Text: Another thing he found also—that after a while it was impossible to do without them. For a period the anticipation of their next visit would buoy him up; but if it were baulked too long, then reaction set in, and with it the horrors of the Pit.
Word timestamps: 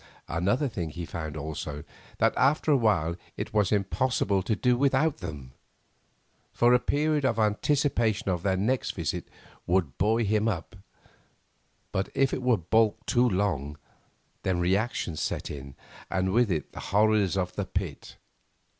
Another 0.27 0.67
thing 0.67 0.89
he 0.89 1.05
found 1.05 1.37
also—that 1.37 2.33
after 2.35 2.71
a 2.71 2.75
while 2.75 3.15
it 3.37 3.53
was 3.53 3.71
impossible 3.71 4.41
to 4.41 4.55
do 4.55 4.75
without 4.75 5.17
them. 5.17 5.51
For 6.51 6.73
a 6.73 6.79
period 6.79 7.23
the 7.23 7.39
anticipation 7.39 8.27
of 8.29 8.41
their 8.41 8.57
next 8.57 8.95
visit 8.95 9.27
would 9.67 9.99
buoy 9.99 10.23
him 10.23 10.47
up; 10.47 10.75
but 11.91 12.09
if 12.15 12.33
it 12.33 12.41
were 12.41 12.57
baulked 12.57 13.05
too 13.05 13.29
long, 13.29 13.77
then 14.41 14.59
reaction 14.59 15.15
set 15.17 15.51
in, 15.51 15.75
and 16.09 16.33
with 16.33 16.49
it 16.49 16.71
the 16.71 16.79
horrors 16.79 17.37
of 17.37 17.53
the 17.55 17.65
Pit. 17.67 18.17